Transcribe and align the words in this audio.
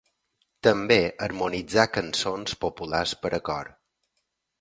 També 0.67 0.95
harmonitzà 1.25 1.85
cançons 1.97 2.57
populars 2.65 3.13
per 3.27 3.33
a 3.39 3.41
cor. 3.51 3.71